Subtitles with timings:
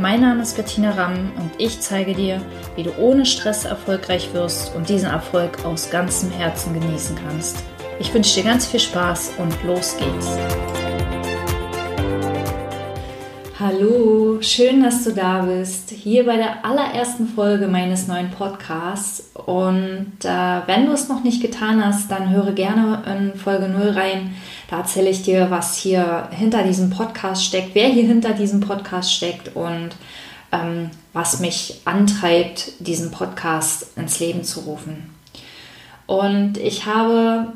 [0.00, 2.40] Mein Name ist Bettina Ramm und ich zeige dir,
[2.76, 7.64] wie du ohne Stress erfolgreich wirst und diesen Erfolg aus ganzem Herzen genießen kannst.
[7.98, 10.38] Ich wünsche dir ganz viel Spaß und los geht's.
[13.58, 15.90] Hallo, schön, dass du da bist.
[15.90, 19.32] Hier bei der allerersten Folge meines neuen Podcasts.
[19.34, 23.88] Und äh, wenn du es noch nicht getan hast, dann höre gerne in Folge 0
[23.88, 24.36] rein.
[24.68, 29.12] Da erzähle ich dir, was hier hinter diesem Podcast steckt, wer hier hinter diesem Podcast
[29.12, 29.90] steckt und
[30.52, 35.14] ähm, was mich antreibt, diesen Podcast ins Leben zu rufen.
[36.06, 37.52] Und ich habe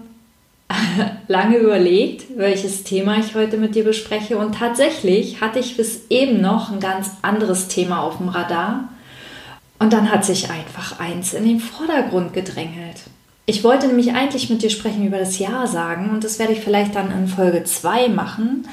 [1.29, 4.39] lange überlegt, welches Thema ich heute mit dir bespreche.
[4.39, 8.89] Und tatsächlich hatte ich bis eben noch ein ganz anderes Thema auf dem Radar.
[9.79, 13.01] Und dann hat sich einfach eins in den Vordergrund gedrängelt.
[13.45, 16.61] Ich wollte nämlich eigentlich mit dir sprechen über das Ja sagen und das werde ich
[16.61, 18.69] vielleicht dann in Folge 2 machen.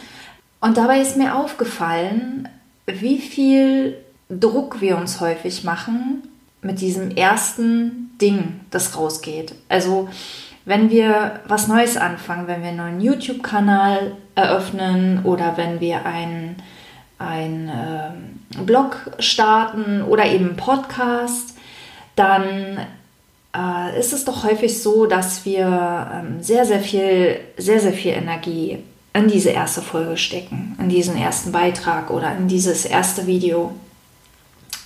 [0.62, 2.48] Und dabei ist mir aufgefallen,
[2.86, 3.98] wie viel
[4.30, 6.24] Druck wir uns häufig machen
[6.62, 9.56] mit diesem ersten Ding, das rausgeht.
[9.70, 10.10] Also
[10.66, 16.58] wenn wir was Neues anfangen, wenn wir einen neuen YouTube-Kanal eröffnen oder wenn wir einen,
[17.20, 21.58] äh, Blog starten oder eben einen Podcast,
[22.16, 22.80] dann
[23.56, 28.12] äh, ist es doch häufig so, dass wir ähm, sehr, sehr viel, sehr, sehr viel
[28.12, 28.78] Energie
[29.14, 33.72] in diese erste Folge stecken, in diesen ersten Beitrag oder in dieses erste Video.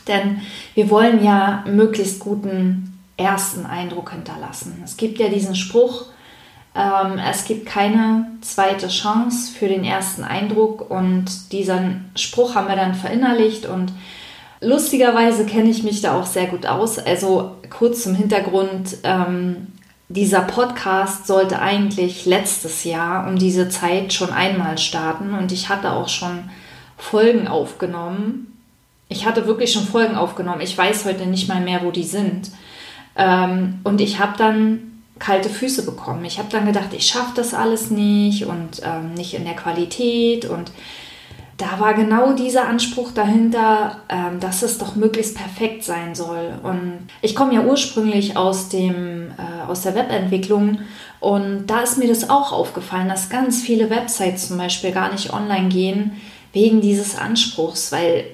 [0.07, 0.41] Denn
[0.75, 4.81] wir wollen ja möglichst guten ersten Eindruck hinterlassen.
[4.83, 6.07] Es gibt ja diesen Spruch,
[6.75, 12.75] ähm, es gibt keine zweite Chance für den ersten Eindruck und diesen Spruch haben wir
[12.75, 13.91] dann verinnerlicht und
[14.63, 16.97] lustigerweise kenne ich mich da auch sehr gut aus.
[16.99, 19.67] Also kurz zum Hintergrund, ähm,
[20.09, 25.91] dieser Podcast sollte eigentlich letztes Jahr um diese Zeit schon einmal starten und ich hatte
[25.91, 26.49] auch schon
[26.97, 28.61] Folgen aufgenommen.
[29.09, 30.61] Ich hatte wirklich schon Folgen aufgenommen.
[30.61, 32.51] Ich weiß heute nicht mal mehr, wo die sind.
[33.15, 36.25] Ähm, und ich habe dann kalte Füße bekommen.
[36.25, 40.45] Ich habe dann gedacht, ich schaffe das alles nicht und ähm, nicht in der Qualität.
[40.45, 40.71] Und
[41.57, 46.53] da war genau dieser Anspruch dahinter, ähm, dass es doch möglichst perfekt sein soll.
[46.63, 50.79] Und ich komme ja ursprünglich aus, dem, äh, aus der Webentwicklung
[51.19, 55.31] und da ist mir das auch aufgefallen, dass ganz viele Websites zum Beispiel gar nicht
[55.31, 56.21] online gehen
[56.51, 58.25] wegen dieses Anspruchs, weil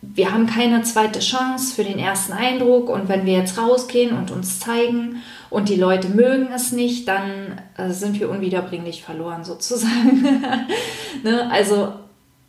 [0.00, 4.30] wir haben keine zweite Chance für den ersten Eindruck und wenn wir jetzt rausgehen und
[4.30, 10.22] uns zeigen und die Leute mögen es nicht, dann äh, sind wir unwiederbringlich verloren sozusagen.
[11.22, 11.50] ne?
[11.50, 11.94] Also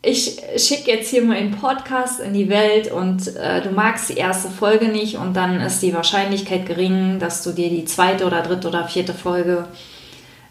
[0.05, 4.17] ich schicke jetzt hier mal einen Podcast in die Welt und äh, du magst die
[4.17, 8.41] erste Folge nicht und dann ist die Wahrscheinlichkeit gering, dass du dir die zweite oder
[8.41, 9.65] dritte oder vierte Folge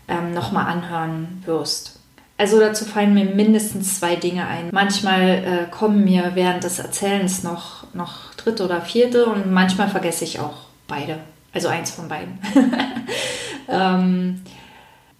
[0.09, 2.01] ähm, nochmal anhören wirst.
[2.39, 4.71] Also dazu fallen mir mindestens zwei Dinge ein.
[4.73, 10.25] Manchmal äh, kommen mir während des Erzählens noch, noch dritte oder vierte und manchmal vergesse
[10.25, 10.55] ich auch
[10.89, 11.19] beide.
[11.53, 12.39] Also eins von beiden.
[13.69, 14.41] ähm,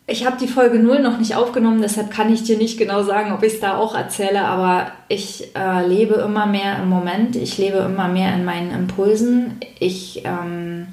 [0.07, 3.33] ich habe die Folge 0 noch nicht aufgenommen, deshalb kann ich dir nicht genau sagen,
[3.33, 7.57] ob ich es da auch erzähle, aber ich äh, lebe immer mehr im Moment, ich
[7.57, 9.61] lebe immer mehr in meinen Impulsen.
[9.79, 10.89] Ich ähm,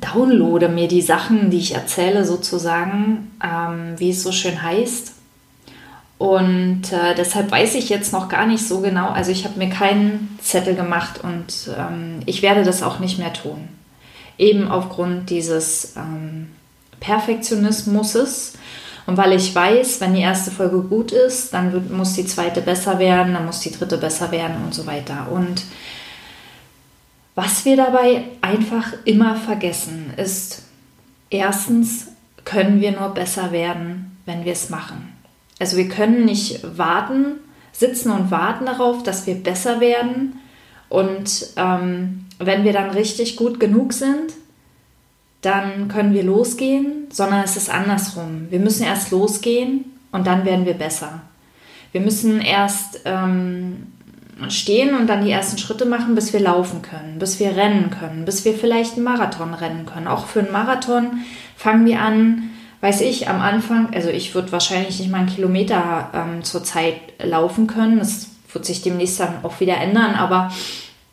[0.00, 5.12] downloade mir die Sachen, die ich erzähle, sozusagen, ähm, wie es so schön heißt.
[6.16, 9.68] Und äh, deshalb weiß ich jetzt noch gar nicht so genau, also ich habe mir
[9.68, 13.68] keinen Zettel gemacht und ähm, ich werde das auch nicht mehr tun.
[14.38, 16.48] Eben aufgrund dieses ähm,
[17.04, 18.54] Perfektionismus.
[19.06, 22.62] Und weil ich weiß, wenn die erste Folge gut ist, dann wird, muss die zweite
[22.62, 25.28] besser werden, dann muss die dritte besser werden und so weiter.
[25.30, 25.62] Und
[27.34, 30.62] was wir dabei einfach immer vergessen ist,
[31.28, 32.08] erstens
[32.44, 35.12] können wir nur besser werden, wenn wir es machen.
[35.60, 37.36] Also wir können nicht warten,
[37.72, 40.40] sitzen und warten darauf, dass wir besser werden.
[40.88, 44.32] Und ähm, wenn wir dann richtig gut genug sind,
[45.44, 48.46] dann können wir losgehen, sondern es ist andersrum.
[48.50, 51.22] Wir müssen erst losgehen und dann werden wir besser.
[51.92, 53.86] Wir müssen erst ähm,
[54.48, 58.24] stehen und dann die ersten Schritte machen, bis wir laufen können, bis wir rennen können,
[58.24, 60.08] bis wir vielleicht einen Marathon rennen können.
[60.08, 61.18] Auch für einen Marathon
[61.56, 62.50] fangen wir an,
[62.80, 66.96] weiß ich, am Anfang, also ich würde wahrscheinlich nicht mal einen Kilometer ähm, zur Zeit
[67.22, 67.98] laufen können.
[67.98, 70.50] Das wird sich demnächst dann auch wieder ändern, aber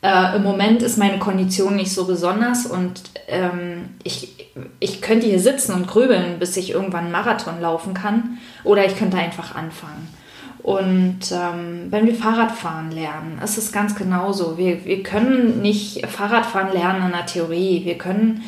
[0.01, 4.41] äh, im Moment ist meine Kondition nicht so besonders und ähm, ich
[4.79, 8.37] ich könnte hier sitzen und grübeln, bis ich irgendwann einen Marathon laufen kann.
[8.63, 10.09] Oder ich könnte einfach anfangen.
[10.61, 14.57] Und ähm, wenn wir Fahrradfahren lernen, ist es ganz genauso.
[14.57, 17.83] Wir, wir können nicht Fahrradfahren lernen in der Theorie.
[17.83, 18.43] Wir können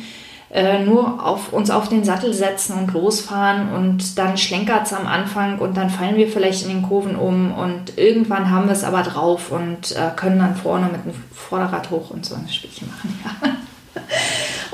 [0.50, 5.06] äh, nur auf, uns auf den Sattel setzen und losfahren und dann schlenkert es am
[5.06, 8.84] Anfang und dann fallen wir vielleicht in den Kurven um und irgendwann haben wir es
[8.84, 12.88] aber drauf und äh, können dann vorne mit dem Vorderrad hoch und so ein Spielchen
[12.88, 13.20] machen.
[13.42, 13.50] Ja.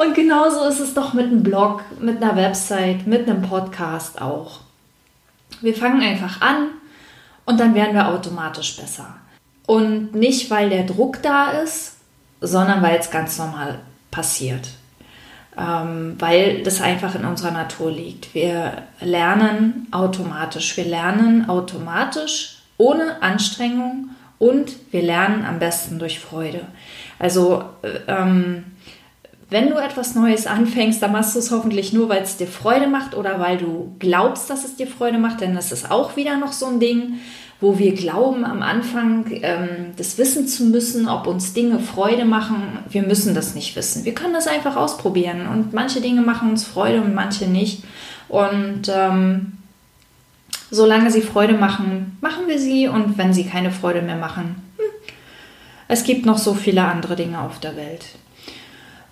[0.03, 4.61] Und genauso ist es doch mit einem Blog, mit einer Website, mit einem Podcast auch.
[5.61, 6.69] Wir fangen einfach an
[7.45, 9.17] und dann werden wir automatisch besser.
[9.67, 11.97] Und nicht, weil der Druck da ist,
[12.41, 13.81] sondern weil es ganz normal
[14.11, 14.69] passiert.
[15.59, 18.35] Ähm, weil das einfach in unserer Natur liegt.
[18.35, 20.77] Wir lernen automatisch.
[20.77, 26.67] Wir lernen automatisch ohne Anstrengung und wir lernen am besten durch Freude.
[27.19, 28.65] Also äh, ähm,
[29.51, 32.87] wenn du etwas Neues anfängst, dann machst du es hoffentlich nur, weil es dir Freude
[32.87, 36.37] macht oder weil du glaubst, dass es dir Freude macht, denn das ist auch wieder
[36.37, 37.15] noch so ein Ding,
[37.61, 42.79] wo wir glauben am Anfang, ähm, das wissen zu müssen, ob uns Dinge Freude machen.
[42.89, 44.05] Wir müssen das nicht wissen.
[44.05, 47.85] Wir können das einfach ausprobieren und manche Dinge machen uns Freude und manche nicht.
[48.29, 49.59] Und ähm,
[50.71, 54.85] solange sie Freude machen, machen wir sie und wenn sie keine Freude mehr machen, hm,
[55.89, 58.07] es gibt noch so viele andere Dinge auf der Welt.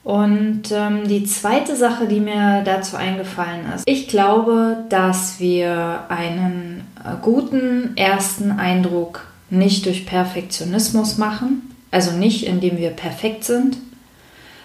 [0.08, 6.86] Und ähm, die zweite Sache, die mir dazu eingefallen ist, ich glaube, dass wir einen
[7.04, 13.76] äh, guten ersten Eindruck nicht durch Perfektionismus machen, also nicht indem wir perfekt sind,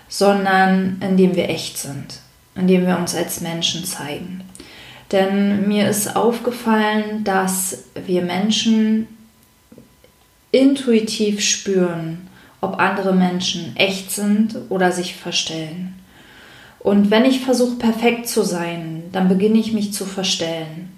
[0.08, 2.22] sondern indem wir echt sind,
[2.56, 4.46] indem wir uns als Menschen zeigen.
[5.12, 9.10] Denn mir ist aufgefallen, dass wir Menschen
[10.54, 12.30] intuitiv spüren,
[12.64, 15.96] ob andere Menschen echt sind oder sich verstellen.
[16.80, 20.92] Und wenn ich versuche, perfekt zu sein, dann beginne ich mich zu verstellen.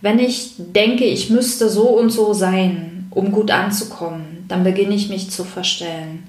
[0.00, 5.08] Wenn ich denke, ich müsste so und so sein, um gut anzukommen, dann beginne ich
[5.08, 6.28] mich zu verstellen.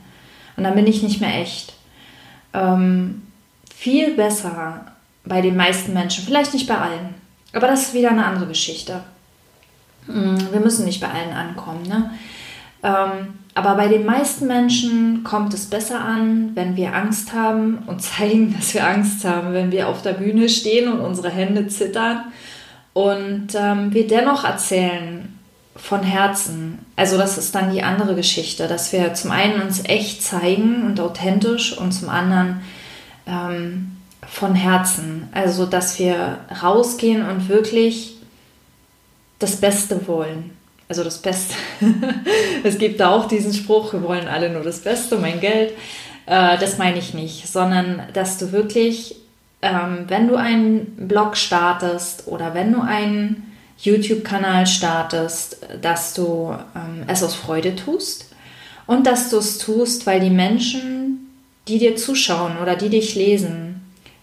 [0.56, 1.74] Und dann bin ich nicht mehr echt.
[2.53, 3.24] Ähm,
[3.75, 4.85] viel besser
[5.25, 7.15] bei den meisten Menschen, vielleicht nicht bei allen,
[7.53, 9.03] aber das ist wieder eine andere Geschichte.
[10.07, 11.83] Mm, wir müssen nicht bei allen ankommen.
[11.83, 12.12] Ne?
[12.83, 18.02] Ähm, aber bei den meisten Menschen kommt es besser an, wenn wir Angst haben und
[18.02, 22.26] zeigen, dass wir Angst haben, wenn wir auf der Bühne stehen und unsere Hände zittern
[22.94, 25.38] und ähm, wir dennoch erzählen
[25.76, 26.80] von Herzen.
[26.96, 31.00] Also das ist dann die andere Geschichte, dass wir zum einen uns echt zeigen und
[31.00, 32.62] authentisch und zum anderen
[33.26, 33.98] ähm,
[34.28, 35.30] von Herzen.
[35.32, 38.18] Also dass wir rausgehen und wirklich
[39.40, 40.52] das Beste wollen
[40.88, 41.56] also das Beste.
[42.63, 45.74] es gibt da auch diesen Spruch, wir wollen alle nur das Beste, mein Geld.
[46.25, 49.15] Äh, das meine ich nicht, sondern dass du wirklich,
[49.62, 57.03] ähm, wenn du einen Blog startest oder wenn du einen YouTube-Kanal startest, dass du ähm,
[57.07, 58.30] es aus Freude tust
[58.85, 61.31] und dass du es tust, weil die Menschen,
[61.68, 63.81] die dir zuschauen oder die dich lesen,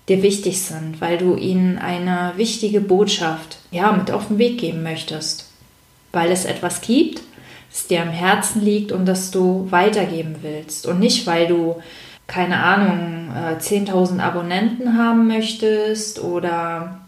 [0.08, 4.82] dir wichtig sind, weil du ihnen eine wichtige Botschaft ja, mit auf den Weg geben
[4.82, 5.49] möchtest
[6.12, 7.22] weil es etwas gibt,
[7.70, 10.86] das dir am Herzen liegt und das du weitergeben willst.
[10.86, 11.76] Und nicht, weil du,
[12.26, 13.28] keine Ahnung,
[13.58, 17.00] 10.000 äh, Abonnenten haben möchtest oder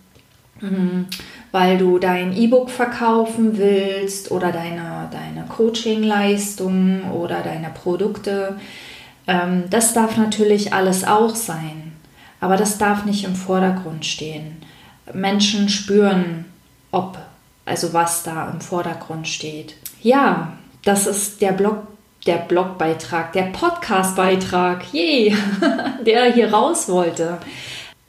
[0.60, 1.06] hm,
[1.50, 8.56] weil du dein E-Book verkaufen willst oder deine, deine Coaching-Leistungen oder deine Produkte.
[9.26, 11.92] Ähm, das darf natürlich alles auch sein,
[12.40, 14.62] aber das darf nicht im Vordergrund stehen.
[15.12, 16.46] Menschen spüren,
[16.92, 17.18] ob
[17.64, 19.76] also was da im Vordergrund steht.
[20.02, 20.52] Ja,
[20.84, 21.86] das ist der Blog,
[22.26, 25.34] der Blogbeitrag, der Podcastbeitrag, je,
[26.06, 27.38] der hier raus wollte.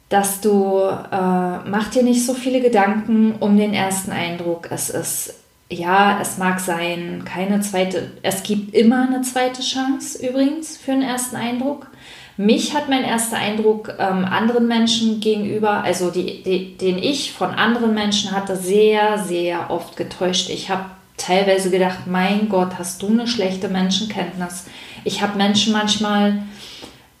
[0.08, 4.68] Dass du, äh, mach dir nicht so viele Gedanken um den ersten Eindruck.
[4.70, 5.34] Es ist,
[5.74, 11.02] ja, es mag sein, keine zweite, es gibt immer eine zweite Chance übrigens für einen
[11.02, 11.88] ersten Eindruck.
[12.36, 17.50] Mich hat mein erster Eindruck ähm, anderen Menschen gegenüber, also die, die, den ich von
[17.50, 20.50] anderen Menschen hatte, sehr, sehr oft getäuscht.
[20.50, 24.64] Ich habe teilweise gedacht, mein Gott, hast du eine schlechte Menschenkenntnis.
[25.04, 26.42] Ich habe Menschen manchmal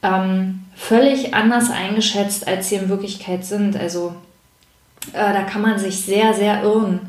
[0.02, 3.76] ähm, völlig anders eingeschätzt, als sie in Wirklichkeit sind.
[3.76, 4.16] Also
[5.12, 7.00] äh, da kann man sich sehr, sehr irren.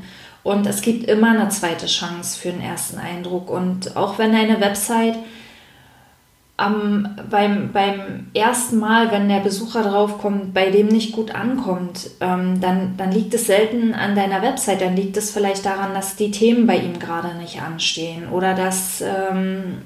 [0.46, 3.50] Und es gibt immer eine zweite Chance für den ersten Eindruck.
[3.50, 5.16] Und auch wenn deine Website
[6.56, 12.62] am, beim, beim ersten Mal, wenn der Besucher draufkommt, bei dem nicht gut ankommt, ähm,
[12.62, 16.30] dann, dann liegt es selten an deiner Website, dann liegt es vielleicht daran, dass die
[16.30, 19.80] Themen bei ihm gerade nicht anstehen oder dass, ähm,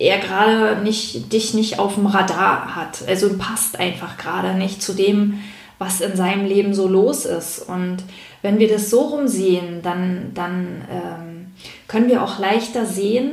[0.00, 3.06] er gerade nicht, dich nicht auf dem Radar hat.
[3.06, 5.40] Also passt einfach gerade nicht zu dem,
[5.78, 7.60] was in seinem Leben so los ist.
[7.60, 7.98] Und
[8.42, 11.52] wenn wir das so rumsehen, dann, dann ähm,
[11.88, 13.32] können wir auch leichter sehen,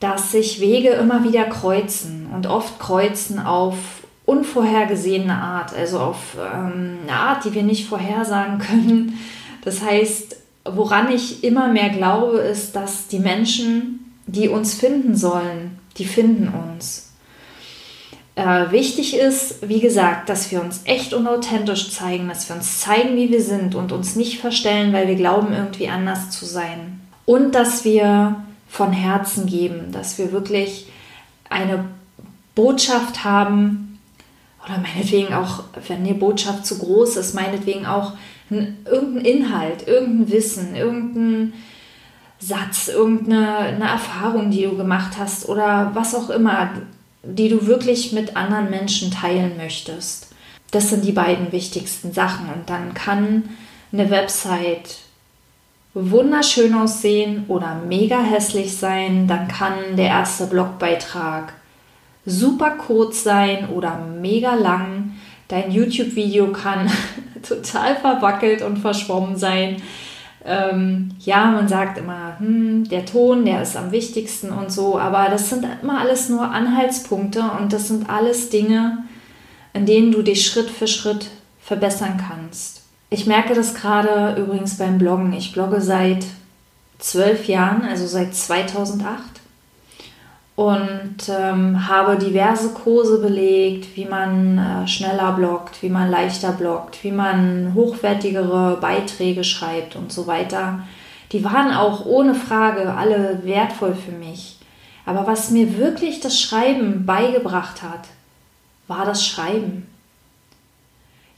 [0.00, 3.76] dass sich Wege immer wieder kreuzen und oft kreuzen auf
[4.24, 9.18] unvorhergesehene Art, also auf ähm, eine Art, die wir nicht vorhersagen können.
[9.64, 15.78] Das heißt, woran ich immer mehr glaube, ist, dass die Menschen, die uns finden sollen,
[15.98, 17.11] die finden uns.
[18.34, 22.80] Äh, wichtig ist, wie gesagt, dass wir uns echt und authentisch zeigen, dass wir uns
[22.80, 27.00] zeigen, wie wir sind und uns nicht verstellen, weil wir glauben, irgendwie anders zu sein.
[27.26, 30.86] Und dass wir von Herzen geben, dass wir wirklich
[31.50, 31.84] eine
[32.54, 33.98] Botschaft haben
[34.64, 38.12] oder meinetwegen auch, wenn die Botschaft zu groß ist, meinetwegen auch
[38.48, 41.52] irgendein Inhalt, irgendein Wissen, irgendein
[42.38, 46.70] Satz, irgendeine Erfahrung, die du gemacht hast oder was auch immer
[47.22, 50.28] die du wirklich mit anderen Menschen teilen möchtest.
[50.70, 52.48] Das sind die beiden wichtigsten Sachen.
[52.48, 53.44] Und dann kann
[53.92, 54.98] eine Website
[55.94, 59.28] wunderschön aussehen oder mega hässlich sein.
[59.28, 61.52] Dann kann der erste Blogbeitrag
[62.24, 65.12] super kurz sein oder mega lang.
[65.48, 66.90] Dein YouTube-Video kann
[67.46, 69.82] total verwackelt und verschwommen sein.
[70.44, 75.28] Ähm, ja, man sagt immer, hm, der Ton, der ist am wichtigsten und so, aber
[75.30, 79.04] das sind immer alles nur Anhaltspunkte und das sind alles Dinge,
[79.72, 81.28] in denen du dich Schritt für Schritt
[81.60, 82.82] verbessern kannst.
[83.08, 85.32] Ich merke das gerade übrigens beim Bloggen.
[85.32, 86.24] Ich blogge seit
[86.98, 89.41] zwölf Jahren, also seit 2008
[90.54, 97.02] und ähm, habe diverse Kurse belegt, wie man äh, schneller bloggt, wie man leichter bloggt,
[97.02, 100.80] wie man hochwertigere Beiträge schreibt und so weiter.
[101.32, 104.58] Die waren auch ohne Frage alle wertvoll für mich.
[105.06, 108.08] Aber was mir wirklich das Schreiben beigebracht hat,
[108.86, 109.86] war das Schreiben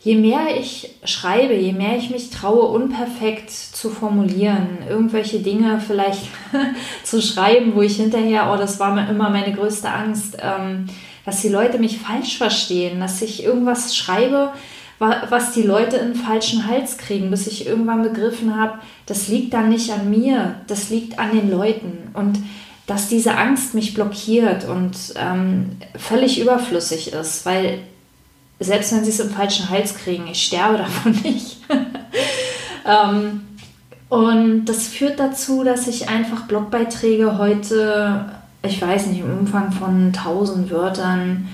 [0.05, 6.29] je mehr ich schreibe, je mehr ich mich traue, unperfekt zu formulieren, irgendwelche Dinge vielleicht
[7.05, 10.87] zu schreiben, wo ich hinterher, oh, das war immer meine größte Angst, ähm,
[11.25, 14.53] dass die Leute mich falsch verstehen, dass ich irgendwas schreibe,
[14.99, 19.53] was die Leute in den falschen Hals kriegen, bis ich irgendwann begriffen habe, das liegt
[19.53, 22.11] dann nicht an mir, das liegt an den Leuten.
[22.15, 22.39] Und
[22.87, 27.81] dass diese Angst mich blockiert und ähm, völlig überflüssig ist, weil
[28.61, 31.59] selbst wenn sie es im falschen Hals kriegen, ich sterbe davon nicht.
[32.87, 33.43] ähm,
[34.09, 38.27] und das führt dazu, dass ich einfach Blogbeiträge heute,
[38.63, 41.49] ich weiß nicht, im Umfang von 1000 Wörtern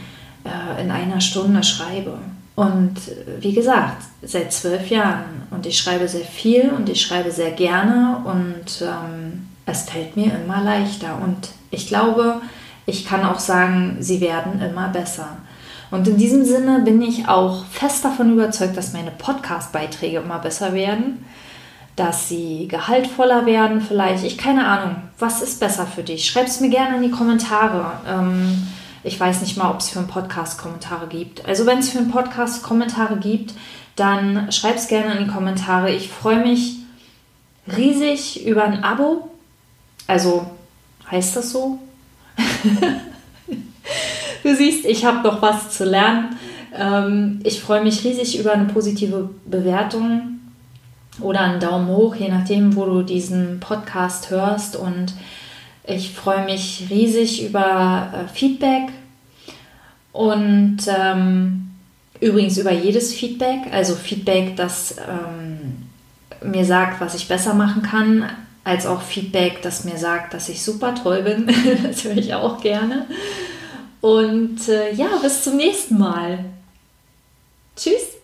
[0.45, 2.19] äh, in einer Stunde schreibe.
[2.57, 2.97] Und
[3.41, 5.47] wie gesagt, seit zwölf Jahren.
[5.51, 10.35] Und ich schreibe sehr viel und ich schreibe sehr gerne und ähm, es fällt mir
[10.35, 11.19] immer leichter.
[11.23, 12.43] Und ich glaube,
[12.85, 15.39] ich kann auch sagen, sie werden immer besser.
[15.91, 20.73] Und in diesem Sinne bin ich auch fest davon überzeugt, dass meine Podcast-Beiträge immer besser
[20.73, 21.25] werden,
[21.97, 24.25] dass sie gehaltvoller werden vielleicht.
[24.25, 26.27] Ich keine Ahnung, was ist besser für dich?
[26.27, 27.93] Schreib es mir gerne in die Kommentare.
[28.09, 28.69] Ähm,
[29.03, 31.47] ich weiß nicht mal, ob es für einen Podcast Kommentare gibt.
[31.47, 33.55] Also wenn es für einen Podcast Kommentare gibt,
[33.97, 35.91] dann schreib es gerne in die Kommentare.
[35.91, 36.77] Ich freue mich
[37.77, 39.31] riesig über ein Abo.
[40.07, 40.51] Also
[41.11, 41.79] heißt das so?
[44.43, 46.37] Du siehst, ich habe noch was zu lernen.
[46.75, 50.41] Ähm, ich freue mich riesig über eine positive Bewertung
[51.21, 54.77] oder einen Daumen hoch, je nachdem, wo du diesen Podcast hörst.
[54.77, 55.15] Und
[55.85, 58.91] ich freue mich riesig über äh, Feedback
[60.13, 61.71] und ähm,
[62.21, 63.73] übrigens über jedes Feedback.
[63.73, 65.89] Also Feedback, das ähm,
[66.51, 68.25] mir sagt, was ich besser machen kann,
[68.65, 71.47] als auch Feedback, das mir sagt, dass ich super toll bin.
[71.83, 73.07] das höre ich auch gerne.
[74.01, 76.45] Und äh, ja, bis zum nächsten Mal.
[77.77, 78.17] Tschüss.